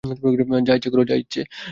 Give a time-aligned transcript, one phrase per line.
[0.61, 0.73] যা
[0.77, 0.99] ইচ্ছে কর।